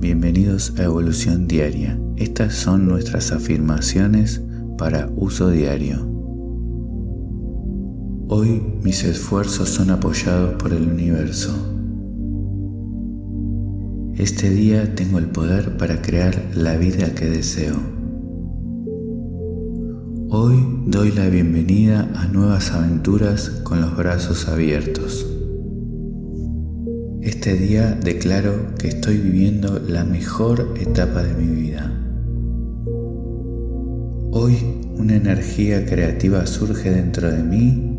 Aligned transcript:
Bienvenidos 0.00 0.78
a 0.78 0.84
Evolución 0.84 1.48
Diaria. 1.48 1.98
Estas 2.16 2.54
son 2.54 2.86
nuestras 2.86 3.32
afirmaciones 3.32 4.40
para 4.78 5.10
uso 5.16 5.50
diario. 5.50 6.08
Hoy 8.28 8.62
mis 8.84 9.02
esfuerzos 9.02 9.70
son 9.70 9.90
apoyados 9.90 10.54
por 10.54 10.72
el 10.72 10.88
universo. 10.88 11.52
Este 14.14 14.50
día 14.50 14.94
tengo 14.94 15.18
el 15.18 15.26
poder 15.30 15.76
para 15.76 16.00
crear 16.00 16.44
la 16.54 16.76
vida 16.76 17.12
que 17.16 17.26
deseo. 17.26 17.74
Hoy 20.30 20.64
doy 20.86 21.10
la 21.10 21.28
bienvenida 21.28 22.08
a 22.14 22.28
nuevas 22.28 22.70
aventuras 22.70 23.50
con 23.64 23.80
los 23.80 23.96
brazos 23.96 24.46
abiertos. 24.46 25.37
Este 27.22 27.54
día 27.54 27.98
declaro 28.04 28.74
que 28.78 28.88
estoy 28.88 29.16
viviendo 29.16 29.80
la 29.80 30.04
mejor 30.04 30.74
etapa 30.80 31.24
de 31.24 31.34
mi 31.34 31.62
vida. 31.62 31.92
Hoy 34.30 34.56
una 34.96 35.16
energía 35.16 35.84
creativa 35.84 36.46
surge 36.46 36.90
dentro 36.90 37.28
de 37.28 37.42
mí 37.42 37.98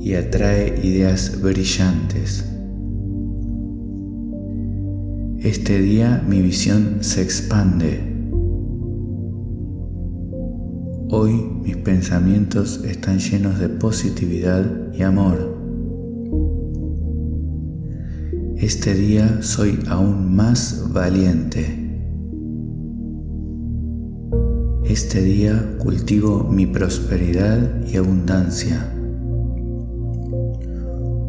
y 0.00 0.14
atrae 0.14 0.80
ideas 0.82 1.42
brillantes. 1.42 2.50
Este 5.40 5.78
día 5.80 6.24
mi 6.26 6.40
visión 6.40 6.98
se 7.00 7.20
expande. 7.20 8.00
Hoy 11.10 11.34
mis 11.62 11.76
pensamientos 11.76 12.82
están 12.82 13.18
llenos 13.18 13.58
de 13.58 13.68
positividad 13.68 14.64
y 14.94 15.02
amor. 15.02 15.63
Este 18.64 18.94
día 18.94 19.42
soy 19.42 19.78
aún 19.90 20.34
más 20.34 20.90
valiente. 20.90 21.66
Este 24.84 25.20
día 25.20 25.76
cultivo 25.80 26.44
mi 26.44 26.64
prosperidad 26.64 27.86
y 27.86 27.98
abundancia. 27.98 28.90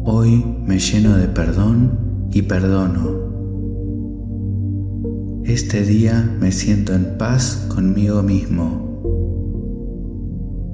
Hoy 0.06 0.42
me 0.64 0.78
lleno 0.78 1.14
de 1.18 1.28
perdón 1.28 2.28
y 2.32 2.40
perdono. 2.40 3.04
Este 5.44 5.82
día 5.82 6.38
me 6.40 6.50
siento 6.52 6.94
en 6.94 7.18
paz 7.18 7.66
conmigo 7.68 8.22
mismo. 8.22 9.02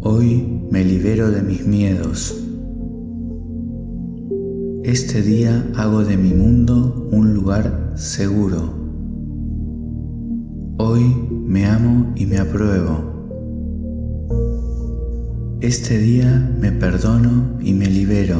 Hoy 0.01 0.63
me 0.71 0.85
libero 0.85 1.29
de 1.33 1.43
mis 1.43 1.67
miedos. 1.67 2.42
Este 4.85 5.23
día 5.23 5.65
hago 5.77 6.03
de 6.03 6.17
mi 6.17 6.35
mundo 6.35 7.09
un 7.13 7.35
lugar 7.35 7.93
seguro. 7.95 8.75
Hoy 10.79 11.05
me 11.31 11.67
amo 11.67 12.13
y 12.17 12.27
me 12.27 12.39
apruebo. 12.39 12.99
Este 15.61 15.99
día 15.99 16.53
me 16.61 16.73
perdono 16.73 17.61
y 17.61 17.75
me 17.75 17.87
libero. 17.87 18.39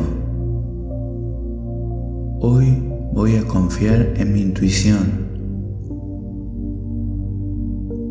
Hoy 2.41 2.83
voy 3.13 3.37
a 3.37 3.45
confiar 3.47 4.15
en 4.17 4.33
mi 4.33 4.41
intuición. 4.41 5.23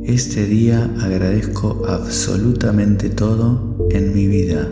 Este 0.06 0.46
día 0.46 0.90
agradezco 1.02 1.82
absolutamente 1.86 3.10
todo 3.10 3.90
en 3.92 4.14
mi 4.14 4.28
vida. 4.28 4.70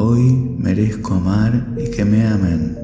Hoy 0.00 0.54
merezco 0.56 1.14
amar 1.14 1.74
y 1.76 1.90
que 1.90 2.04
me 2.04 2.24
amen. 2.24 2.78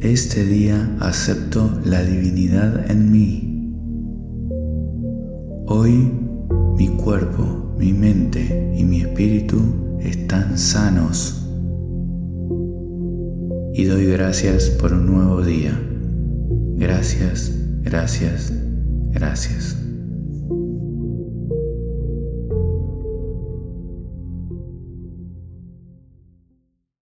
Este 0.00 0.46
día 0.46 0.96
acepto 0.98 1.70
la 1.84 2.02
divinidad 2.02 2.90
en 2.90 3.12
mí. 3.12 3.74
Hoy 5.66 6.10
mi 6.78 6.88
cuerpo, 6.88 7.74
mi 7.76 7.92
mente 7.92 8.72
y 8.74 8.82
mi 8.84 9.02
espíritu 9.02 9.60
están 10.00 10.56
sanos. 10.56 11.46
Y 13.74 13.84
doy 13.84 14.06
gracias 14.06 14.70
por 14.70 14.94
un 14.94 15.04
nuevo 15.04 15.42
día. 15.42 15.78
Gracias, 16.78 17.52
gracias, 17.82 18.50
gracias. 19.10 19.76